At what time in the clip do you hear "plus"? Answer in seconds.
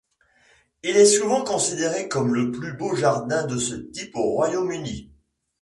2.51-2.73